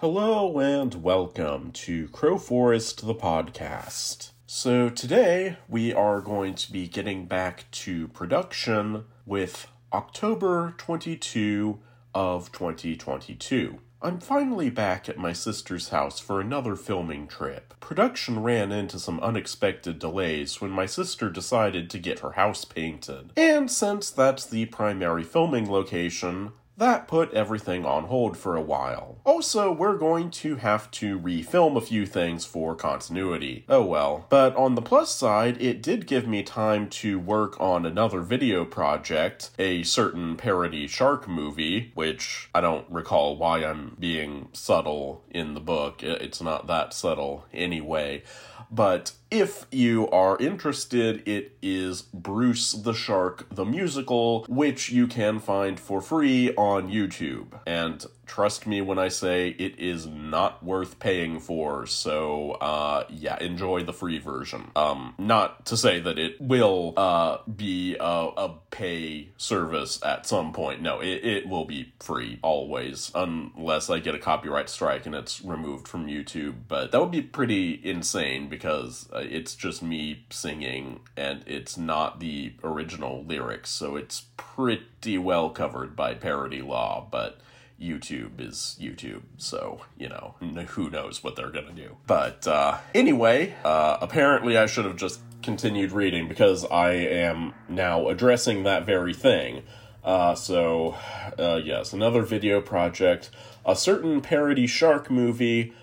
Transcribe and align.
Hello 0.00 0.58
and 0.58 1.02
welcome 1.02 1.72
to 1.72 2.08
Crowforest 2.08 3.06
the 3.06 3.14
podcast. 3.14 4.32
So 4.46 4.90
today 4.90 5.56
we 5.70 5.94
are 5.94 6.20
going 6.20 6.54
to 6.56 6.70
be 6.70 6.86
getting 6.86 7.24
back 7.24 7.64
to 7.70 8.08
production 8.08 9.04
with 9.24 9.68
October 9.94 10.74
22 10.76 11.80
of 12.14 12.52
2022. 12.52 13.78
I'm 14.02 14.20
finally 14.20 14.68
back 14.68 15.08
at 15.08 15.16
my 15.16 15.32
sister's 15.32 15.88
house 15.88 16.20
for 16.20 16.42
another 16.42 16.76
filming 16.76 17.26
trip. 17.26 17.72
Production 17.80 18.42
ran 18.42 18.72
into 18.72 18.98
some 18.98 19.18
unexpected 19.20 19.98
delays 19.98 20.60
when 20.60 20.72
my 20.72 20.84
sister 20.84 21.30
decided 21.30 21.88
to 21.88 21.98
get 21.98 22.18
her 22.18 22.32
house 22.32 22.66
painted. 22.66 23.32
And 23.34 23.70
since 23.70 24.10
that's 24.10 24.44
the 24.44 24.66
primary 24.66 25.24
filming 25.24 25.70
location, 25.70 26.52
that 26.76 27.08
put 27.08 27.32
everything 27.32 27.84
on 27.84 28.04
hold 28.04 28.36
for 28.36 28.56
a 28.56 28.62
while. 28.62 29.18
Also, 29.24 29.72
we're 29.72 29.96
going 29.96 30.30
to 30.30 30.56
have 30.56 30.90
to 30.92 31.18
refilm 31.18 31.76
a 31.76 31.80
few 31.80 32.06
things 32.06 32.44
for 32.44 32.74
continuity. 32.74 33.64
Oh 33.68 33.84
well. 33.84 34.26
But 34.28 34.54
on 34.56 34.74
the 34.74 34.82
plus 34.82 35.14
side, 35.14 35.60
it 35.60 35.82
did 35.82 36.06
give 36.06 36.26
me 36.26 36.42
time 36.42 36.88
to 36.90 37.18
work 37.18 37.58
on 37.60 37.86
another 37.86 38.20
video 38.20 38.64
project, 38.64 39.50
a 39.58 39.82
certain 39.82 40.36
parody 40.36 40.86
shark 40.86 41.28
movie, 41.28 41.92
which 41.94 42.50
I 42.54 42.60
don't 42.60 42.86
recall 42.90 43.36
why 43.36 43.64
I'm 43.64 43.96
being 43.98 44.48
subtle 44.52 45.22
in 45.30 45.54
the 45.54 45.60
book. 45.60 46.02
It's 46.02 46.42
not 46.42 46.66
that 46.66 46.92
subtle 46.92 47.46
anyway. 47.52 48.22
But 48.70 49.12
if 49.30 49.66
you 49.72 50.08
are 50.10 50.38
interested, 50.38 51.26
it 51.26 51.56
is 51.60 52.02
Bruce 52.02 52.72
the 52.72 52.94
Shark 52.94 53.46
the 53.50 53.64
Musical, 53.64 54.44
which 54.48 54.90
you 54.90 55.06
can 55.06 55.40
find 55.40 55.80
for 55.80 56.00
free 56.00 56.54
on 56.54 56.90
YouTube. 56.90 57.58
And 57.66 58.04
trust 58.26 58.66
me 58.66 58.80
when 58.80 58.98
I 58.98 59.08
say 59.08 59.50
it 59.50 59.78
is 59.78 60.06
not 60.06 60.62
worth 60.62 60.98
paying 60.98 61.40
for, 61.40 61.86
so 61.86 62.52
uh 62.52 63.04
yeah, 63.08 63.38
enjoy 63.40 63.84
the 63.84 63.92
free 63.92 64.18
version. 64.18 64.70
Um 64.76 65.14
not 65.18 65.66
to 65.66 65.76
say 65.76 66.00
that 66.00 66.18
it 66.18 66.40
will 66.40 66.94
uh 66.96 67.38
be 67.48 67.96
a, 67.98 68.04
a 68.36 68.54
pay 68.70 69.30
service 69.36 70.00
at 70.04 70.26
some 70.26 70.52
point. 70.52 70.82
No, 70.82 71.00
it, 71.00 71.24
it 71.24 71.48
will 71.48 71.64
be 71.64 71.92
free 72.00 72.38
always, 72.42 73.10
unless 73.14 73.90
I 73.90 73.98
get 73.98 74.14
a 74.14 74.18
copyright 74.18 74.68
strike 74.68 75.06
and 75.06 75.14
it's 75.14 75.42
removed 75.42 75.88
from 75.88 76.06
YouTube. 76.06 76.54
But 76.68 76.92
that 76.92 77.00
would 77.00 77.10
be 77.10 77.22
pretty 77.22 77.80
insane 77.82 78.48
because 78.48 79.08
it's 79.22 79.54
just 79.54 79.82
me 79.82 80.24
singing 80.30 81.00
and 81.16 81.42
it's 81.46 81.76
not 81.76 82.20
the 82.20 82.54
original 82.62 83.24
lyrics, 83.24 83.70
so 83.70 83.96
it's 83.96 84.24
pretty 84.36 85.18
well 85.18 85.50
covered 85.50 85.94
by 85.94 86.14
parody 86.14 86.62
law, 86.62 87.06
but 87.10 87.38
YouTube 87.80 88.40
is 88.40 88.76
YouTube, 88.80 89.22
so, 89.36 89.82
you 89.98 90.08
know, 90.08 90.34
who 90.68 90.88
knows 90.88 91.22
what 91.22 91.36
they're 91.36 91.50
gonna 91.50 91.72
do. 91.72 91.96
But, 92.06 92.46
uh, 92.46 92.78
anyway, 92.94 93.54
uh, 93.64 93.98
apparently 94.00 94.56
I 94.56 94.66
should 94.66 94.86
have 94.86 94.96
just 94.96 95.20
continued 95.42 95.92
reading 95.92 96.26
because 96.26 96.64
I 96.64 96.92
am 96.92 97.54
now 97.68 98.08
addressing 98.08 98.62
that 98.64 98.86
very 98.86 99.14
thing. 99.14 99.62
Uh, 100.02 100.34
so, 100.34 100.96
uh, 101.38 101.60
yes, 101.62 101.92
another 101.92 102.22
video 102.22 102.60
project, 102.60 103.30
a 103.64 103.76
certain 103.76 104.20
parody 104.20 104.66
shark 104.66 105.10
movie, 105.10 105.74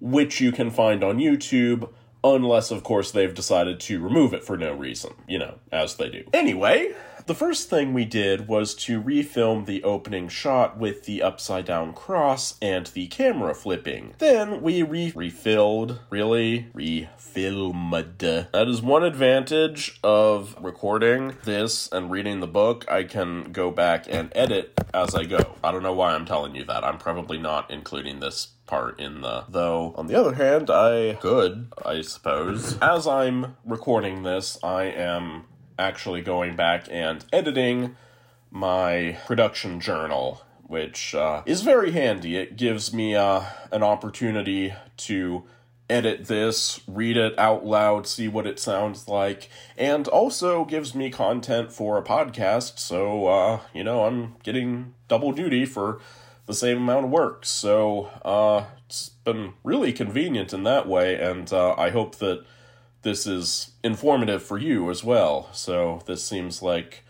which 0.00 0.40
you 0.40 0.50
can 0.50 0.70
find 0.70 1.04
on 1.04 1.18
YouTube, 1.18 1.90
unless, 2.34 2.70
of 2.70 2.82
course, 2.82 3.10
they've 3.10 3.34
decided 3.34 3.80
to 3.80 4.00
remove 4.00 4.34
it 4.34 4.44
for 4.44 4.56
no 4.56 4.72
reason, 4.72 5.12
you 5.28 5.38
know, 5.38 5.58
as 5.70 5.96
they 5.96 6.08
do. 6.08 6.24
Anyway, 6.32 6.92
the 7.26 7.34
first 7.34 7.68
thing 7.68 7.92
we 7.92 8.04
did 8.04 8.46
was 8.46 8.74
to 8.74 9.02
refilm 9.02 9.66
the 9.66 9.82
opening 9.82 10.28
shot 10.28 10.78
with 10.78 11.04
the 11.04 11.22
upside 11.22 11.64
down 11.64 11.92
cross 11.92 12.54
and 12.62 12.86
the 12.86 13.08
camera 13.08 13.52
flipping. 13.52 14.14
Then 14.18 14.62
we 14.62 14.82
re 14.82 15.12
refilled, 15.14 16.00
really? 16.08 16.68
Refilmed. 16.72 18.50
That 18.52 18.68
is 18.68 18.80
one 18.80 19.02
advantage 19.02 19.98
of 20.04 20.56
recording 20.60 21.34
this 21.44 21.88
and 21.90 22.10
reading 22.10 22.38
the 22.40 22.46
book. 22.46 22.84
I 22.88 23.02
can 23.02 23.50
go 23.52 23.72
back 23.72 24.06
and 24.08 24.30
edit 24.34 24.78
as 24.94 25.14
I 25.14 25.24
go. 25.24 25.56
I 25.64 25.72
don't 25.72 25.82
know 25.82 25.92
why 25.92 26.14
I'm 26.14 26.26
telling 26.26 26.54
you 26.54 26.64
that. 26.64 26.84
I'm 26.84 26.98
probably 26.98 27.38
not 27.38 27.70
including 27.70 28.20
this 28.20 28.48
part 28.66 28.98
in 28.98 29.20
the 29.20 29.44
though 29.48 29.94
on 29.96 30.08
the 30.08 30.14
other 30.16 30.34
hand 30.34 30.68
i 30.68 31.16
could 31.20 31.68
i 31.84 32.00
suppose 32.00 32.76
as 32.78 33.06
i'm 33.06 33.56
recording 33.64 34.24
this 34.24 34.58
i 34.60 34.82
am 34.82 35.44
actually 35.78 36.22
going 36.22 36.56
back 36.56 36.86
and 36.90 37.24
editing 37.32 37.96
my 38.50 39.18
production 39.26 39.80
journal, 39.80 40.42
which 40.66 41.14
uh, 41.14 41.42
is 41.46 41.62
very 41.62 41.92
handy. 41.92 42.36
It 42.36 42.56
gives 42.56 42.92
me 42.92 43.14
uh, 43.14 43.42
an 43.70 43.82
opportunity 43.82 44.72
to 44.98 45.44
edit 45.88 46.26
this, 46.26 46.80
read 46.86 47.16
it 47.16 47.38
out 47.38 47.64
loud, 47.64 48.06
see 48.06 48.28
what 48.28 48.46
it 48.46 48.58
sounds 48.58 49.06
like, 49.06 49.48
and 49.76 50.08
also 50.08 50.64
gives 50.64 50.94
me 50.94 51.10
content 51.10 51.72
for 51.72 51.96
a 51.96 52.02
podcast. 52.02 52.78
So, 52.78 53.26
uh, 53.26 53.60
you 53.72 53.84
know, 53.84 54.04
I'm 54.04 54.36
getting 54.42 54.94
double 55.08 55.32
duty 55.32 55.64
for 55.64 56.00
the 56.46 56.54
same 56.54 56.78
amount 56.78 57.06
of 57.06 57.10
work. 57.10 57.44
So, 57.46 58.06
uh, 58.24 58.64
it's 58.86 59.10
been 59.10 59.54
really 59.64 59.92
convenient 59.92 60.52
in 60.52 60.64
that 60.64 60.88
way, 60.88 61.20
and 61.20 61.52
uh, 61.52 61.74
I 61.76 61.90
hope 61.90 62.16
that 62.16 62.44
this 63.06 63.24
is 63.24 63.70
informative 63.84 64.42
for 64.42 64.58
you 64.58 64.90
as 64.90 65.04
well. 65.04 65.48
So 65.52 66.02
this 66.06 66.24
seems 66.24 66.60
like 66.60 67.04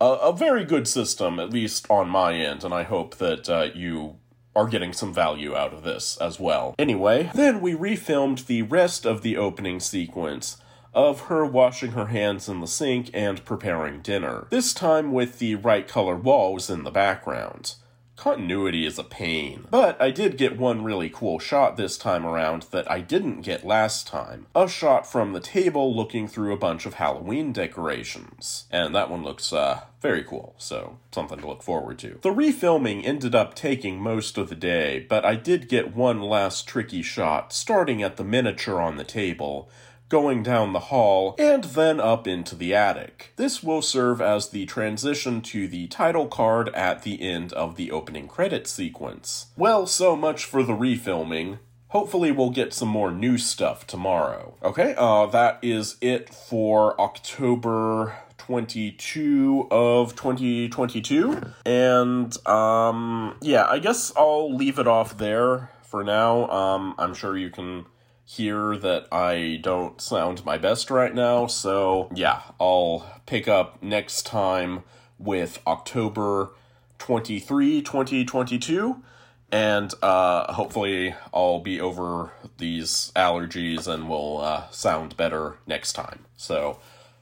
a, 0.00 0.06
a 0.06 0.32
very 0.32 0.64
good 0.64 0.88
system, 0.88 1.38
at 1.38 1.50
least 1.50 1.86
on 1.90 2.08
my 2.08 2.32
end, 2.32 2.64
and 2.64 2.72
I 2.72 2.84
hope 2.84 3.16
that 3.16 3.46
uh, 3.50 3.68
you 3.74 4.16
are 4.56 4.66
getting 4.66 4.94
some 4.94 5.12
value 5.12 5.54
out 5.54 5.74
of 5.74 5.84
this 5.84 6.16
as 6.16 6.40
well. 6.40 6.74
Anyway, 6.78 7.30
then 7.34 7.60
we 7.60 7.74
refilmed 7.74 8.46
the 8.46 8.62
rest 8.62 9.04
of 9.04 9.20
the 9.20 9.36
opening 9.36 9.78
sequence 9.78 10.56
of 10.94 11.26
her 11.26 11.44
washing 11.44 11.92
her 11.92 12.06
hands 12.06 12.48
in 12.48 12.60
the 12.60 12.66
sink 12.66 13.10
and 13.12 13.44
preparing 13.44 14.00
dinner, 14.00 14.46
this 14.48 14.72
time 14.72 15.12
with 15.12 15.38
the 15.38 15.54
right 15.54 15.86
color 15.86 16.16
walls 16.16 16.70
in 16.70 16.82
the 16.82 16.90
background. 16.90 17.74
Continuity 18.20 18.84
is 18.84 18.98
a 18.98 19.02
pain. 19.02 19.66
But 19.70 19.98
I 19.98 20.10
did 20.10 20.36
get 20.36 20.58
one 20.58 20.84
really 20.84 21.08
cool 21.08 21.38
shot 21.38 21.78
this 21.78 21.96
time 21.96 22.26
around 22.26 22.66
that 22.70 22.88
I 22.90 23.00
didn't 23.00 23.40
get 23.40 23.64
last 23.64 24.06
time. 24.06 24.44
A 24.54 24.68
shot 24.68 25.10
from 25.10 25.32
the 25.32 25.40
table 25.40 25.96
looking 25.96 26.28
through 26.28 26.52
a 26.52 26.58
bunch 26.58 26.84
of 26.84 26.94
Halloween 26.94 27.50
decorations. 27.50 28.66
And 28.70 28.94
that 28.94 29.08
one 29.08 29.22
looks, 29.22 29.54
uh, 29.54 29.84
very 30.02 30.22
cool, 30.22 30.54
so 30.58 30.98
something 31.12 31.38
to 31.38 31.46
look 31.46 31.62
forward 31.62 31.98
to. 32.00 32.18
The 32.20 32.28
refilming 32.28 33.06
ended 33.06 33.34
up 33.34 33.54
taking 33.54 33.98
most 33.98 34.36
of 34.36 34.50
the 34.50 34.54
day, 34.54 35.06
but 35.08 35.24
I 35.24 35.34
did 35.34 35.66
get 35.66 35.96
one 35.96 36.20
last 36.20 36.68
tricky 36.68 37.00
shot 37.00 37.54
starting 37.54 38.02
at 38.02 38.18
the 38.18 38.24
miniature 38.24 38.82
on 38.82 38.98
the 38.98 39.04
table 39.04 39.70
going 40.10 40.42
down 40.42 40.74
the 40.74 40.90
hall, 40.90 41.34
and 41.38 41.64
then 41.64 41.98
up 41.98 42.26
into 42.26 42.54
the 42.54 42.74
attic. 42.74 43.32
This 43.36 43.62
will 43.62 43.80
serve 43.80 44.20
as 44.20 44.50
the 44.50 44.66
transition 44.66 45.40
to 45.42 45.66
the 45.66 45.86
title 45.86 46.26
card 46.26 46.68
at 46.70 47.02
the 47.02 47.22
end 47.22 47.54
of 47.54 47.76
the 47.76 47.90
opening 47.90 48.28
credit 48.28 48.66
sequence. 48.66 49.46
Well, 49.56 49.86
so 49.86 50.14
much 50.14 50.44
for 50.44 50.62
the 50.62 50.74
refilming. 50.74 51.60
Hopefully, 51.88 52.30
we'll 52.30 52.50
get 52.50 52.74
some 52.74 52.88
more 52.88 53.10
new 53.10 53.38
stuff 53.38 53.86
tomorrow. 53.86 54.54
Okay, 54.62 54.94
uh, 54.98 55.26
that 55.26 55.58
is 55.62 55.96
it 56.00 56.32
for 56.34 57.00
October 57.00 58.16
22 58.36 59.68
of 59.70 60.16
2022. 60.16 61.40
And, 61.64 62.48
um, 62.48 63.36
yeah, 63.40 63.66
I 63.68 63.78
guess 63.78 64.12
I'll 64.16 64.54
leave 64.54 64.78
it 64.78 64.88
off 64.88 65.18
there 65.18 65.70
for 65.82 66.02
now. 66.02 66.48
Um, 66.48 66.94
I'm 66.98 67.14
sure 67.14 67.36
you 67.36 67.50
can 67.50 67.86
hear 68.30 68.76
that 68.76 69.08
I 69.10 69.58
don't 69.60 70.00
sound 70.00 70.44
my 70.44 70.56
best 70.56 70.88
right 70.88 71.12
now, 71.12 71.48
so 71.48 72.08
yeah, 72.14 72.42
I'll 72.60 73.20
pick 73.26 73.48
up 73.48 73.82
next 73.82 74.24
time 74.24 74.84
with 75.18 75.60
October 75.66 76.50
23, 76.98 77.82
2022. 77.82 79.02
And 79.50 79.92
uh, 80.00 80.52
hopefully, 80.52 81.12
I'll 81.34 81.58
be 81.58 81.80
over 81.80 82.30
these 82.58 83.10
allergies 83.16 83.88
and 83.88 84.08
will 84.08 84.38
uh, 84.38 84.70
sound 84.70 85.16
better 85.16 85.56
next 85.66 85.94
time. 85.94 86.20
So, 86.36 86.78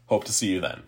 hope 0.09 0.25
to 0.25 0.33
see 0.33 0.49
you 0.49 0.61
then. 0.61 0.83